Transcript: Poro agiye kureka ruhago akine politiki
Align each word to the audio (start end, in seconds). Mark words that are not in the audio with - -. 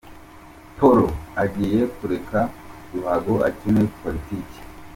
Poro 0.77 1.07
agiye 1.43 1.79
kureka 1.95 2.39
ruhago 2.91 3.33
akine 3.47 3.81
politiki 3.99 4.57